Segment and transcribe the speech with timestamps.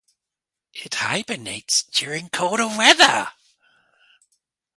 [0.73, 3.27] It hibernates during colder weather.